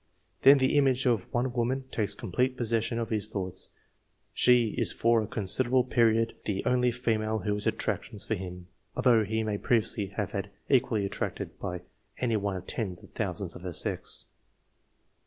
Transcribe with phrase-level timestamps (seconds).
[0.41, 3.69] Then the image of one woman takes complete possession of his thoughts;
[4.33, 9.23] she is for a considerable period the only female who has attractions for him, although
[9.23, 11.81] he might previously have been equally attracted by
[12.17, 14.25] any one of tens of thousands of her sex.